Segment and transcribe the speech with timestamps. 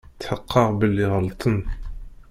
[0.19, 1.57] Tḥeqqeɣ belli ɣelṭen.